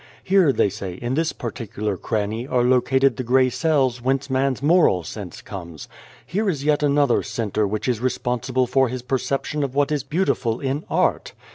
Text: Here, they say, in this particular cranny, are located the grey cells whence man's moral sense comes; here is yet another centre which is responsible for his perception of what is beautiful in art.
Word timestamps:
Here, 0.23 0.51
they 0.51 0.69
say, 0.69 0.95
in 0.95 1.13
this 1.13 1.31
particular 1.31 1.95
cranny, 1.95 2.47
are 2.47 2.63
located 2.63 3.17
the 3.17 3.23
grey 3.23 3.51
cells 3.51 4.01
whence 4.01 4.31
man's 4.31 4.63
moral 4.63 5.03
sense 5.03 5.43
comes; 5.43 5.87
here 6.25 6.49
is 6.49 6.63
yet 6.63 6.81
another 6.81 7.21
centre 7.21 7.67
which 7.67 7.87
is 7.87 7.99
responsible 7.99 8.65
for 8.65 8.87
his 8.89 9.03
perception 9.03 9.63
of 9.63 9.75
what 9.75 9.91
is 9.91 10.03
beautiful 10.03 10.59
in 10.59 10.85
art. 10.89 11.33